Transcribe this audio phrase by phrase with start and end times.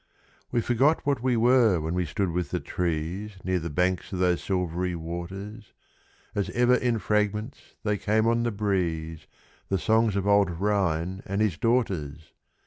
[0.51, 4.17] We forgot what we were when we stood with the trees Near the banks of
[4.17, 5.73] those silvery waters;
[6.33, 9.27] As ever in fragments they came on the breeze,
[9.69, 12.31] The songs of old Rhine and his daughters!